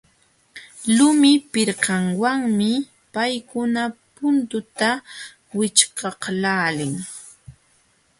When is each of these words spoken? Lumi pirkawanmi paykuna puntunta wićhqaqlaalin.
Lumi 0.95 1.31
pirkawanmi 1.51 2.69
paykuna 3.13 3.83
puntunta 4.15 4.89
wićhqaqlaalin. 5.57 6.93